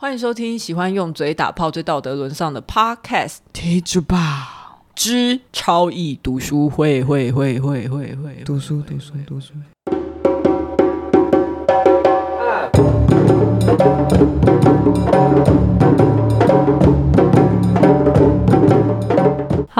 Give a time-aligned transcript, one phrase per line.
[0.00, 8.42] 欢迎收听喜欢用嘴打炮、最道德沦丧的 Podcast，听着吧，之超易读书会会会会会会。
[8.44, 9.54] 读书读书读书。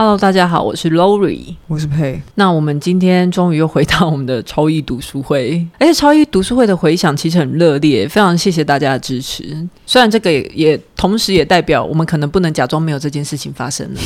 [0.00, 2.22] Hello，大家好，我是 Lori，我是佩。
[2.36, 9.42] 那我们今天终于又回到我们的超一读书会，而且超一读书会的回响其实很热烈，非常谢谢大家的支持。
[9.84, 14.00] 虽然这个也也同时也代表我们可能不能假装没有这件事情发生了，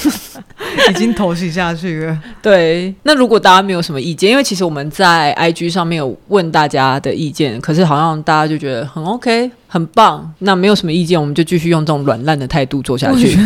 [0.88, 2.18] 已经投袭下去了。
[2.40, 10.32] 对，那如果大家没有什么意见，因为其实我们在 IG 上面有问大家的意见，可是好像大家就觉得很 OK，很棒。
[10.38, 13.38] 那没有什么意见，我们就继续用这种软烂的态度做下去。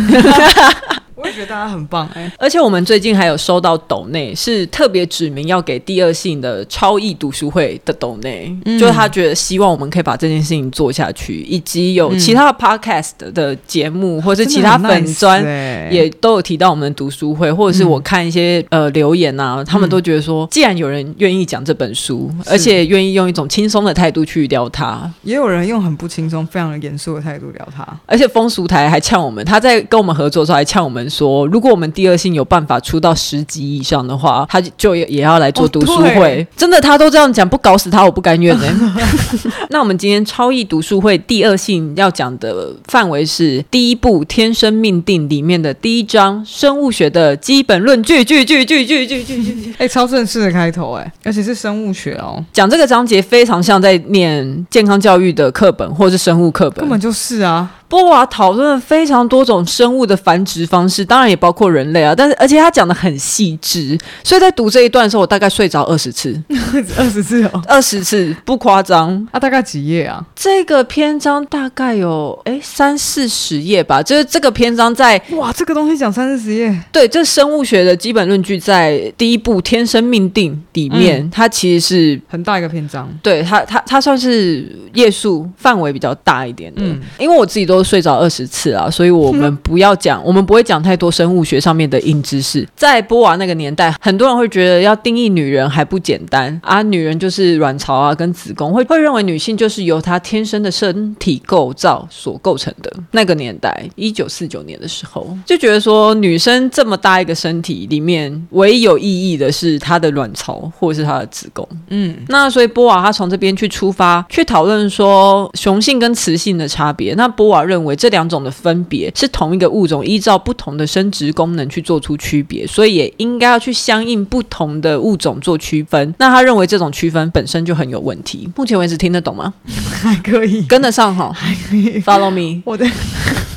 [1.23, 15.41] 我也觉得大家很棒哎、欸，而且我们最近还有收到抖内，是特别指明要给第二性的超易读书会的抖内，嗯、就是他觉得希望我们可以把这件事情做下去，以及有其他的 podcast 的节目，嗯、或者是其他粉专
[15.89, 31.09] 也都有提到我们的读书会，或者是我看一些、嗯、呃留言啊，他们都觉得说，既然有人愿意讲这本书，嗯、而且愿意用一种轻松的态度去聊它，也有人用很不轻松、非常严肃的态度聊它，而且风俗台还呛我们，他在跟我们合作的时候还呛我们。
[31.13, 36.41] 说，如果我们第二性有办法出到十集以上的话，他就也要来做读书会。
[36.41, 38.95] 哦、真的，他都这样讲，不搞死他我不甘愿呢。
[39.69, 48.23] 那我们今天超易读书会第二性要讲的范围是第一部《天生命定》里面的第一章生物学的基本论据。
[48.23, 52.43] 句句句句句句句， 哎，超正式的开头哎，而且是生物学哦。
[52.53, 57.69] 讲这个章节非常像在念健康教育的课本或是生物课本，根本就是啊。
[57.93, 62.15] 波娃讨论了非常多种生物的繁殖方式，当然也包括人类啊。
[62.15, 66.35] 但是，而且他讲的很细致，所以在读这一段的时候，我大概睡着二十次，
[66.97, 69.27] 二十次哦，二十次不夸张。
[69.31, 70.25] 啊，大概几页啊？
[70.35, 74.01] 这个篇章大概有哎三四十页吧。
[74.01, 76.75] 就是这个篇章在哇，这个东西讲三四十页。
[76.91, 83.07] 对，这生物学的基本论据在第一部《天生命定》里面，嗯、它其实是很大一个篇章。
[83.21, 86.81] 对它，它它算是页数范围比较大一点的。
[86.83, 87.82] 嗯，因为我自己都。
[87.83, 92.67] 睡着二十次啊，所以我们不要讲， 我们不会讲太多生物学上面的硬知识。
[92.75, 102.91] 在波娃那个年代，很多人会觉得要定义女人还不简单啊，女人就是卵巢啊跟子宫，会会认为女性就是由她天生的身体构造所构成的。
[103.11, 111.67] 那个年代，一九四九年的时候，就觉得说女生这么大一个身体里面，唯一有意义的是她的卵巢或者是她的子宫。
[111.89, 117.13] 嗯，那所以波娃她从这边去出发，去讨论说雄性跟雌性的差别。
[117.15, 126.13] 那波娃认为这两种的分别是同一个物种，依照不同的生殖功能去做出区别，所以也应该要去相应不同的物种做区分。
[126.19, 128.49] 那他认为这种区分本身就很有问题。
[128.55, 129.53] 目前为止听得懂吗？
[130.01, 132.61] 还可以，跟得上哈，还可以，Follow me。
[132.65, 132.85] 我的。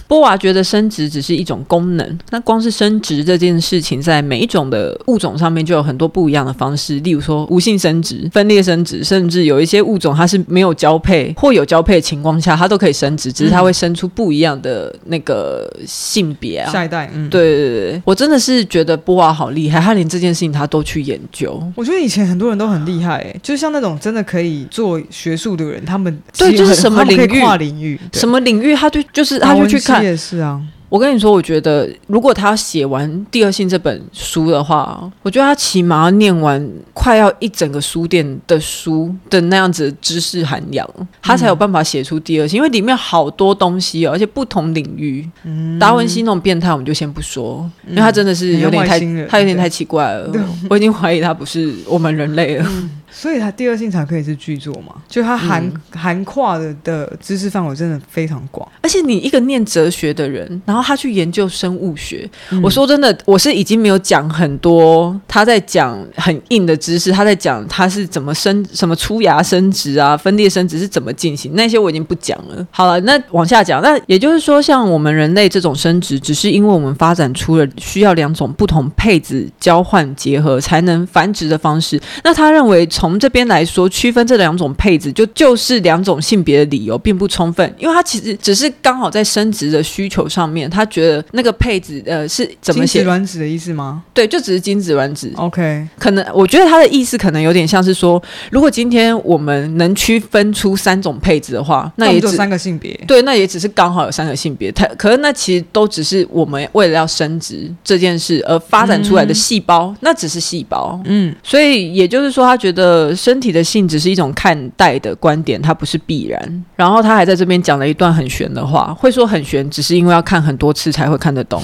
[0.08, 17.10] 波娃觉得生殖只是一种功能，那光是生殖这件事情，在每一种的物种上面就有很多不一样的方式，例如说无性生殖、分裂生殖，甚至有一些物种它是没有交配或有交配的情况下，它都可以生殖，只是它会生出不一样的那个性别啊，下一代。
[17.12, 21.60] 嗯，对对对，我真的是觉得波娃好厉害，他连这件事情他都去研究。
[21.74, 30.60] 我觉得以前很多人都很厉害，哎，就像那种真的可以做学术的人，他们对，就是什么领域跨领域，什么领域，他就就是他就去看，也是啊。
[30.88, 36.64] 我跟你说，我觉得如果他写完《第二性》这本书的话，我觉得他起码要念完
[36.94, 40.88] 快要一整个书店的书的那样子的知识涵养，
[41.20, 45.28] 他才有办法写出《第二性》，因为里面好多东西哦，而且不同领域。
[45.42, 50.32] 嗯，达文西那种变态我们就先不说，因为他真的是有点太，他有点太奇怪了。
[50.70, 52.66] 我已经怀疑他不是我们人类了。
[53.16, 54.94] 嗯所以它第二性才可以是剧作嘛？
[55.08, 58.68] 就它涵、嗯、涵跨的的知识范围真的非常广。
[58.82, 72.66] 而且你一个念哲学的人，然后他去研究生物学，嗯、我说真的，我是已经没有讲很多他在讲很硬的知识，他在讲他是怎么生什么出芽生殖啊，分裂生殖是怎么进行，那些我已经不讲了。
[72.70, 81.98] 好了，那往下讲，那也就是说，像我们人类这种生殖，只是因为我们发展出了需要两种不同配子交换结合才能繁殖的方式。
[82.22, 93.04] 那他认为从从这边来说，区分这两种配置就就是两种性别的理由并不充分，因为他其实只是刚好在生殖的需求上面，他觉得那个配置呃是怎么写？
[93.04, 94.02] 卵子的意思吗？
[94.12, 95.32] 对，就只是精子卵子。
[95.36, 98.20] OK，可能我觉得他的意思可能有点像是说，
[98.50, 102.92] 如果今天我们能区分出三种配置的话，那也只有三个性别。
[103.06, 104.72] 对，那也只是刚好有三个性别。
[104.72, 111.00] 他可是那其实都只是我们为了要生殖这件事而发展出来的细胞，嗯、那只是细胞。
[111.04, 112.85] 嗯，所以也就是说，他觉得。
[112.86, 116.64] 得身体的性只是一种看待的观点，它不是必然。
[116.76, 121.60] 然后他还在这边讲了一段很玄的话，会说很玄，只是因为要看很多次才会看得懂。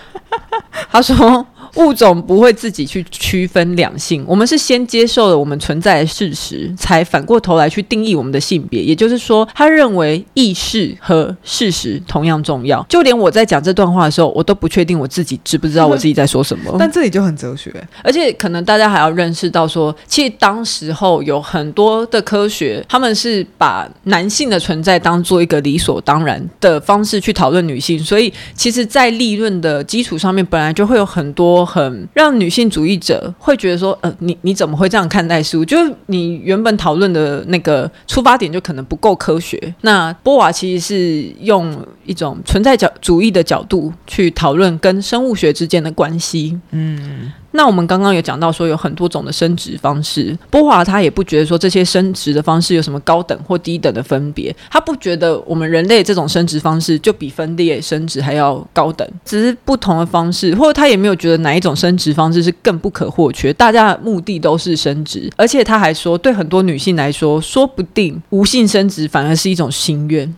[0.90, 1.46] 他说。
[1.76, 8.82] 物种不会自己去区分两性，我们是先接受了我们存在的事实，才反过头来去定义我们的性别。
[8.82, 12.84] 也就是说，他认为意识和事实同样重要。
[12.88, 16.74] 就连我在讲这段话的时候，我都不确定我自己知不知道我自己在说什么。
[16.80, 17.70] 但这里就很哲学，
[18.02, 31.65] 而且可能大家还要认识到说，其实当时候有很多的科学，他们是把男性的存在当做一个理所当然的方式去讨论女性，所以其实，在立论的基础上面，本来就会有很多。
[31.66, 35.64] 很让女性主义者会觉得说，呃，你你怎么会这样看待事物？
[35.64, 39.74] 就是你原本讨论的那个出发点就可能不够科学。
[39.80, 46.58] 那波娃其实是用一种存在角主义的角度去讨论跟生物学之间的关系。
[46.70, 47.32] 嗯。
[47.56, 70.34] 那我们刚刚有讲到说有很多种的生殖方式，波华他也不觉得说这些生殖的方式有什么高等或低等的分别，他不觉得我们人类这种生殖方式就比分裂生殖还要高等，只是不同的方式，或者他也没有觉得哪一种生殖方式是更不可或缺，大家的目的都是生殖，而且他还说，对很多女性来说，说不定无性生殖反而是一种心愿。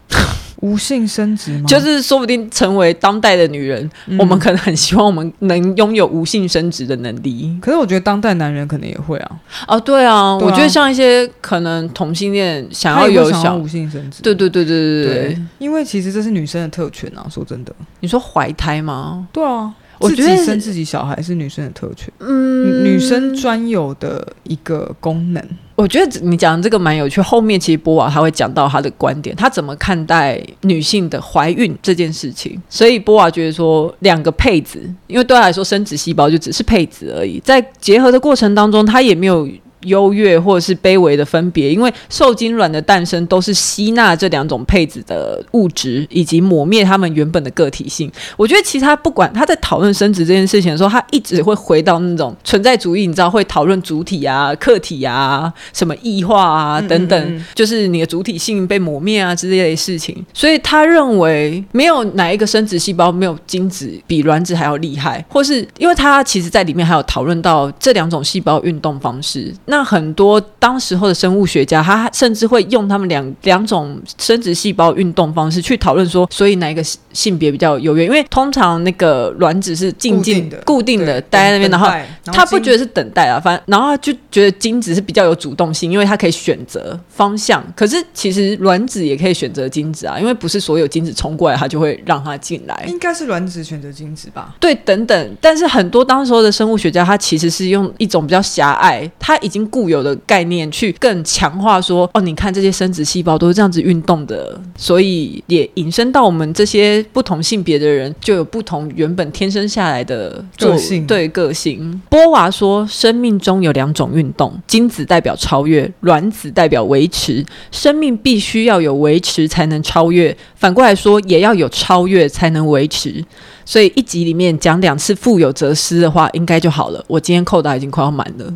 [0.61, 1.65] 无性生殖吗？
[1.67, 7.57] 就是说不定成为当代的女人，嗯，我们可能很希望我们能拥有无性生殖的能力。
[7.61, 9.41] 可是我觉得当代男人可能也会啊。
[9.67, 15.43] 哦，对啊，对啊，我觉得像一些可能同性恋想要有小无性生殖，对对对对对对，对。
[15.59, 17.73] 因为其实这是女生的特权啊，说真的。
[18.01, 19.27] 你说怀胎吗？
[19.33, 19.73] 对啊。
[20.01, 25.45] 我觉得自己生自己小孩是女生的特权，嗯，女生专有的一个功能。
[25.79, 27.21] 我觉得你讲的这个蛮有趣。
[27.21, 32.61] 后面其实波娃他会讲到他的观点，他怎么看待女性的怀孕这件事情。
[32.69, 39.49] 所以波娃觉得说，两个配子，因为对他来说，生殖细胞就只是配子而已，在结合的过程当中，他也没有。
[39.83, 48.11] 优越或者是卑微的分别，因为受精卵的诞生都是吸纳这两种配子的物质，以及抹灭他们原本的个体性。
[48.37, 60.25] 我觉得其实他不管他在讨论生殖这件事情的时候，他一直会回到那种存在主义，你知道会讨论主体啊、客体啊、什么异化啊等等，嗯嗯嗯，就是你的主体性被抹灭啊之类的事情。
[60.33, 69.55] 所以他认为没有哪一个生殖细胞没有精子比卵子还要厉害，或是因为他其实在里面还有讨论到这两种细胞运动方式。
[69.71, 76.83] 那很多当时候的生物学家，他甚至会用他们两两种生殖细胞运动方式去讨论说，所以哪一个
[77.19, 78.05] 性别比较优越？
[78.05, 81.89] 因为通常那个卵子是静静的、固定的待在那边，然后
[82.27, 87.65] 他不觉得是等待啊，反正然后他就觉得精子是比较有主动性，因为他可以选择方向。
[87.77, 92.85] 可是其实卵子也可以选择精子啊，因为不是所有精子冲过来，它就会让它进来。
[92.89, 94.57] 应该是卵子选择精子吧？
[94.59, 95.37] 对，等等。
[95.41, 99.69] 但是很多当时候的生物学家，他其实是用一种比较狭隘，他已经。
[99.69, 111.07] 固有的概念去更强化说哦，你看这些生殖细胞都是这样子运动的，所以也引申到我们这些不同性别的人就有不同原本天生下来的个性。
[111.07, 112.01] 对个性。
[112.09, 117.45] 波娃说，生命中有两种运动，精子代表超越，卵子代表维持。
[117.71, 123.25] 生命必须要有维持才能超越，反过来说也要有超越才能维持。
[123.65, 127.05] 所以一集里面讲两次富有则失的话，应该就好了。
[127.07, 128.53] 我今天扣打已经快要满了。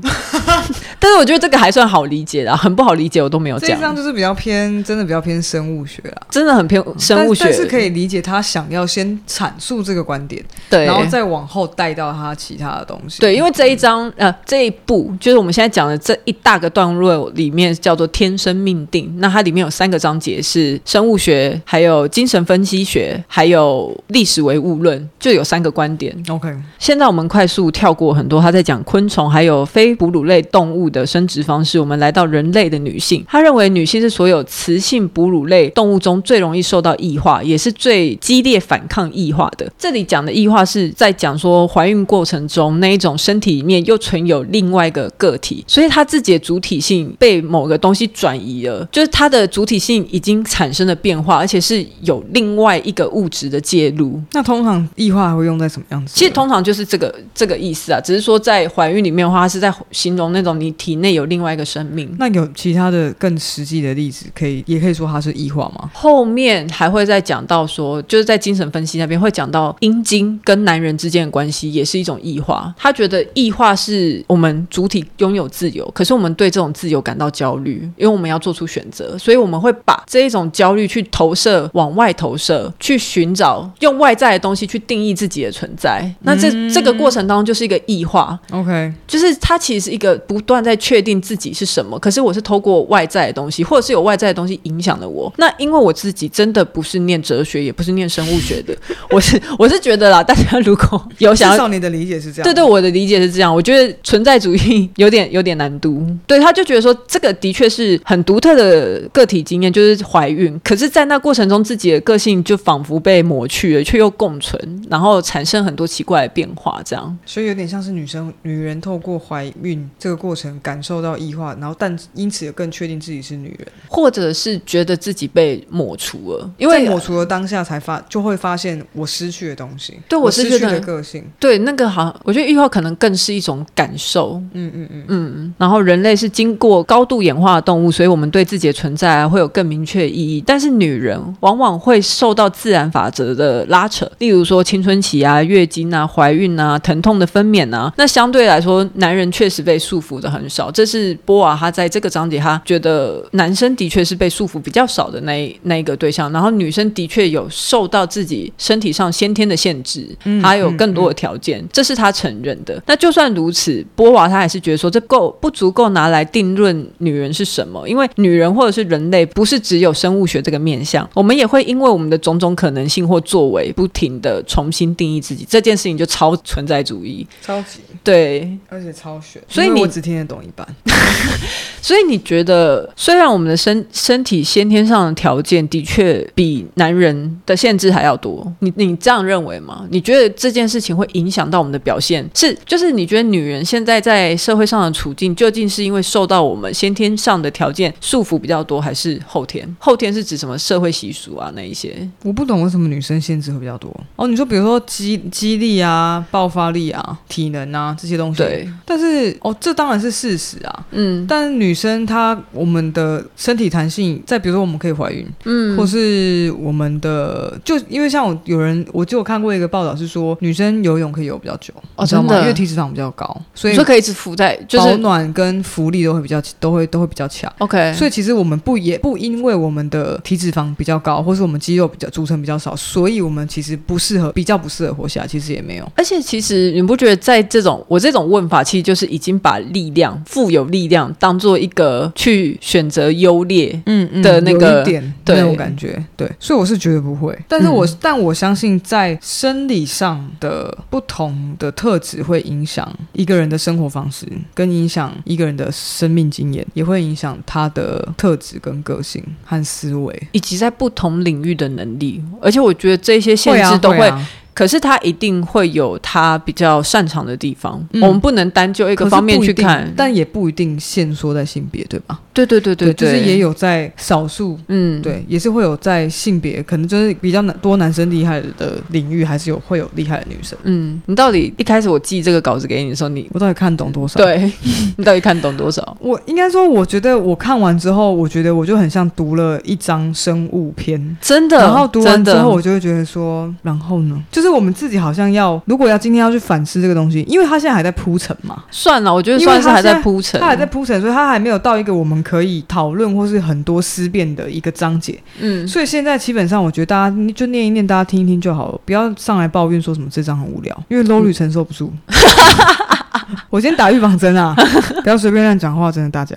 [0.99, 3.71] 但是我觉得这个还算好理解的，很不好理解我都没有讲。
[3.71, 7.45] 这张就是比较偏，真的比较偏生物学啊，真的很偏生物学。
[7.45, 13.21] 但是可以理解他想要先阐述这个观点，对，然后再往后带到他其他的东西。
[13.21, 26.15] 对，因为这一章呃这一部就是我们现在讲的这一大个段落里面叫做天生命定，那它里面有三个章节是生物学，还有精神分析学，还有历史唯物论，就有三个观点。
[26.29, 33.25] OK，现在我们快速跳过很多，他在讲昆虫还有非哺乳类动物的生殖方式，我们来到人类的女性。
[33.29, 39.71] 他认为女性是所有雌性哺乳类动物中最容易受到异化，也是最激烈反抗异化的。
[39.79, 54.21] 这里讲的异化是在讲说怀孕过程中那一种身体里面又存有另外一个个体，所以她自己的主体性被某个东西转移了，就是她的主体性已经产生了变化，而且是有另外一个物质的介入。
[54.33, 56.13] 那通常异化还会用在什么样子？
[56.15, 65.91] 其实通常就是这个这个意思啊，只是说在怀孕里面的话，是在形容那种你体内有另外一个生命，那有其他的更实际的例子，可以也可以说它是异化吗？
[65.93, 72.73] 后面还会再讲到说，就是在精神分析那边会讲到阴茎跟男人之间的关系也是一种异化。
[72.79, 86.09] 他觉得异化是我们主体拥有自由，可是我们对这种自由感到焦虑，因为我们要做出选择，所以我们会把这一种焦虑去投射往外投射，去寻找用外在的东西去定义自己的存在。
[86.21, 88.39] 那这、嗯、这个过程当中就是一个异化。
[88.51, 90.13] OK，就是它其实是一个。
[90.33, 95.33] 不断在确定自己是什么，可是我是透过外在的东西，或者是有外在的东西影响了我。
[95.37, 98.75] 那因为我自己真的不是念哲学，也不是念生物学的，
[99.11, 103.55] 我是我是觉得啦，大家如果有想要，至少你的理解是这样，对对，我的理解是这样。
[103.55, 110.59] 我觉得存在主义有点有点难读，对，他就觉得说这个的确是很独特的个体经验，就是怀孕。
[110.65, 117.19] 可是，在那过程中，自己的个性就仿佛被抹去了，却又共存，然后产生很多奇怪的变化，这样。
[117.27, 134.89] 所以有点像是女生、女人透过怀孕这个过程感受到异化，然后但因此也更确定自己是女人，或者是觉得自己被抹除了，因为抹除了当下才发就会发现我失去的东西，对我失去的个性，对那个好像我觉得异化可能更是一种感受，嗯嗯。
[134.93, 135.55] 嗯嗯。
[135.59, 150.71] 然后人类是经过高度演化的动物，所以我们对自己的存在会有更明确的意义，但是女人往往会受到自然法则的拉扯，例如说青春期啊、月经啊、怀孕啊、疼痛的分娩啊，那相对来说，男人确实被束缚的很少。
[150.71, 160.09] 这是波娃他在这个章节，他觉得男生的确是被束缚比较少的那那一个对象，然后女生的确有受到自己身体上先天的限制，
[160.43, 162.83] 还有更多的条件，嗯嗯嗯、这是他承认的。
[162.87, 175.47] 那就算如此，波娃他还是觉得说，这够不足够拿来定论女人是什么，因为女人或者是人类不是只有生物学这个面向，我们也会因为我们的种种可能性或作为，不停的重新定义自己。
[175.49, 179.43] 这件事情就超存在主义，超级对，而且超玄。
[179.49, 180.67] 所以你听得懂一半。
[181.81, 189.85] 所以你觉得，虽然我们的身身体先天上的条件的确比男人的限制还要多，你你这样认为吗？
[189.91, 192.29] 你觉得这件事情会影响到我们的表现？
[192.35, 199.69] 是，就是你觉得女人现在在社会上的处境，究竟是因为受到我们先天上的条件束缚比较多，还是后天？
[199.81, 201.51] 后天是指什么社会习俗啊？
[201.57, 202.09] 那一些？
[202.23, 203.93] 我不懂为什么女生限制会比较多。
[204.15, 208.39] 哦，你说比如说肌肌力啊、爆发力啊、体能啊这些东西。
[208.39, 208.69] 对。
[208.87, 210.87] 但是哦，这当然是事实啊。
[210.91, 211.27] 嗯。
[211.27, 227.53] 但女生她我们的身体弹性，再比如说我们可以怀孕，嗯，或是我们的就因为像我有人，我就有看过一个报道是说，女生游泳可以游比较久，哦，真的，因为体脂肪比较高，所以就可以一直浮在，就是保暖跟浮力都会比较都会都会比较强。
[227.59, 235.93] OK，所以其实我们不也不因为我们的体脂肪比较高，或是我们肌肉比较组成比较少，所以我们其实不适合比较不适合活下来，其实也没有。
[235.97, 247.37] 而且其实你不觉得在这种我这种问法，其实就是已经把力量富有力量当做一个去选择优劣嗯嗯的那个、嗯嗯、点对那种感觉对，所以我是绝对不会。
[247.49, 262.23] 但是我、嗯、但我相信在生理上的不同的特质会影响一个人的生活方式，跟影响一个人的生命经验，也会影响他的特质跟个性和思维，以及在不同领域的能力。
[262.41, 264.13] 而且我觉得这些限制都会。
[264.55, 272.21] 可是他一定会有他比较擅长的地方，嗯、我们不能单就一个方面去看，但也不一定限缩在性别，对吧？
[272.35, 280.59] 对对对对，对，就是也有在少数，嗯，对，也是会有在性别可能就是比较多男生厉害的领域，还是有会有厉害的女生。
[280.63, 284.17] 嗯，你到底一开始我寄这个稿子给你的时候，你我到底看懂多少？
[284.19, 284.51] 对，
[284.97, 285.83] 你到底看懂多少？
[286.01, 291.59] 我应该说，我觉得我看完之后，我觉得我就很像读了一张生物篇，真的。
[291.59, 298.65] 然后读完之后，我就会觉得说，然后呢，就是我们自己好像要，如果要今天要去反思这个东西，因为他现在还在铺陈嘛。
[298.71, 302.21] 算了，我觉得算是还在铺陈，他还在铺陈，所以他还没有到一个我们。
[302.23, 311.93] 可以讨论或是很多思辨的一个章节，嗯，所以现在基本上我觉得大家你就念一念，大家听一听就好了，不要上来抱怨说什么这章很无聊，因为 Lori 承受不住。
[312.07, 312.15] 嗯
[313.51, 314.55] 我先打预防针啊！
[315.03, 316.37] 不要随便乱讲话，真的，大家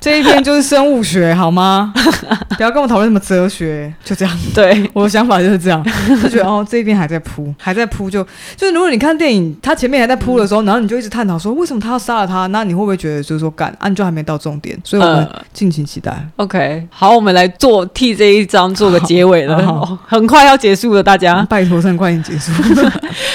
[0.00, 1.92] 这一篇就是生物学，好吗？
[2.56, 4.38] 不要跟我讨论什么哲学，就这样。
[4.54, 5.82] 对，我的想法就是这样，
[6.22, 8.22] 就觉得哦，这一篇还在铺，还在铺，就
[8.56, 14.78] 就是如果你看电影，他前面还在铺的时候，然后你就一直探讨说为什么他要杀了他，那你会不会觉得就是说干，啊，你就还没到重点？
[14.84, 16.10] 所以我们敬请期待。
[16.36, 22.52] 呃、OK，好，我们来做替这一章做个结尾了，好好很快要结束了，大家拜托，趁快点结束。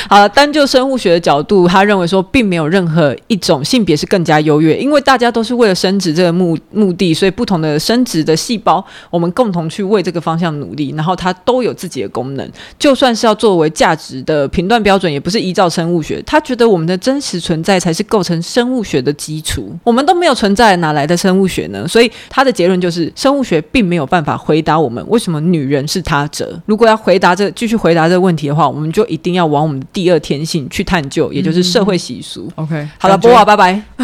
[0.08, 12.52] 好了，单就生物学的角度，他认为说并没有任何一种性别是更加优越，因为大家都是为了生殖这个目目的，所以不同的生殖的细胞，我们共同去为这个方向努力，然后它都有自己的功能。
[12.80, 16.22] 就算是要作为价值的评断标准，也不是依照生物学。
[16.26, 19.72] 他觉得我们的真实存在才是构成生物学的基础。
[19.84, 21.88] 我们都没有存在，哪来的生物学呢？
[21.88, 26.60] 所以他的结论就是，生物学并没有办法回答我们为什么女人是他者。
[26.66, 32.39] 如果要回答这继续回答这个问题的话，我们就一定要往我们第二天性去探究，也就是社会习俗。
[32.58, 33.82] 嗯、OK，好了，波娃，拜拜。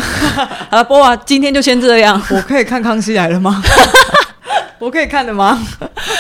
[0.70, 2.22] 好了，波娃，今天就先这样。
[2.32, 3.62] 我可以看康熙来了吗？
[4.78, 5.58] 我可以看的吗？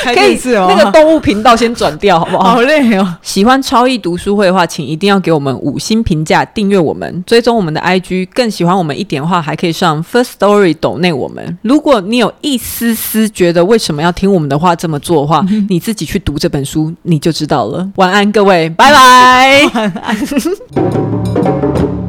[0.05, 0.65] 可以是哦。
[0.69, 2.55] 那个动物频道先转掉好不好？
[2.55, 3.15] 好累哦。
[3.21, 8.29] 喜欢超易读书会的话，请一定要给我们五星评价，订阅我们，追踪我们的 IG。
[8.33, 11.57] 更喜欢我们一点的话，还可以上 First Story 抖内我们。
[11.63, 17.87] 如果你有一丝丝觉得为什么要听我们的话这么做的话，嗯、你自己去读这本书，你就知道了。
[17.97, 19.69] 晚安，各位，拜拜。
[19.73, 22.04] 晚安。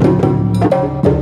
[0.58, 1.15] thank you.